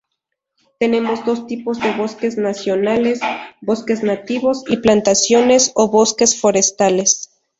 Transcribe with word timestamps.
Tenemos 0.79 1.23
dos 1.25 1.45
tipos 1.45 1.79
de 1.79 1.91
bosques 1.91 2.35
nacionales: 2.35 3.19
bosques 3.61 4.01
nativos 4.01 4.63
y 4.67 4.77
plantaciones 4.77 5.71
o 5.75 5.91
bosques 5.91 6.41
forestales. 6.41 7.29